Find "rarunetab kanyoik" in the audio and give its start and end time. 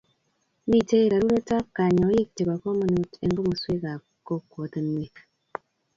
1.11-2.29